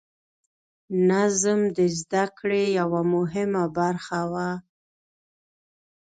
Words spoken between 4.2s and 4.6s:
وه.